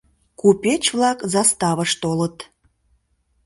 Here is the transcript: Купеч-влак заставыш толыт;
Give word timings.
Купеч-влак 0.39 1.19
заставыш 1.33 1.91
толыт; 2.01 2.37